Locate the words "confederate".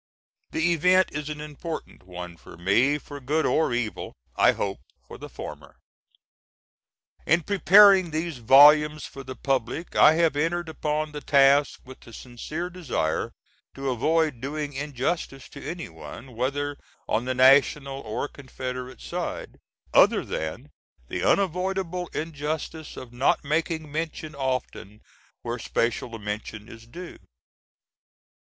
18.27-19.01